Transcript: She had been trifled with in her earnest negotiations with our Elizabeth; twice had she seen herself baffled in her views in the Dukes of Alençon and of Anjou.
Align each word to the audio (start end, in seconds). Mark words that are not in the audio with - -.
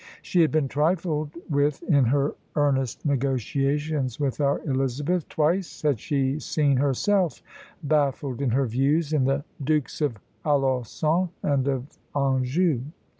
She 0.23 0.41
had 0.41 0.51
been 0.51 0.67
trifled 0.67 1.35
with 1.47 1.83
in 1.83 2.05
her 2.05 2.33
earnest 2.55 3.05
negotiations 3.05 4.19
with 4.19 4.41
our 4.41 4.57
Elizabeth; 4.65 5.29
twice 5.29 5.83
had 5.83 5.99
she 5.99 6.39
seen 6.39 6.77
herself 6.77 7.43
baffled 7.83 8.41
in 8.41 8.49
her 8.49 8.65
views 8.65 9.13
in 9.13 9.25
the 9.25 9.43
Dukes 9.63 10.01
of 10.01 10.17
Alençon 10.43 11.29
and 11.43 11.67
of 11.67 11.99
Anjou. 12.15 12.81